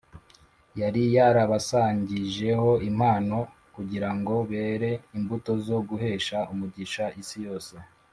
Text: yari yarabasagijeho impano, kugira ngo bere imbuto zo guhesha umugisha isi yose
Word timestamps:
yari 0.79 1.03
yarabasagijeho 1.15 2.69
impano, 2.89 3.37
kugira 3.75 4.09
ngo 4.17 4.33
bere 4.51 4.91
imbuto 5.17 5.51
zo 5.65 5.77
guhesha 5.87 6.37
umugisha 6.53 7.03
isi 7.21 7.37
yose 7.47 7.75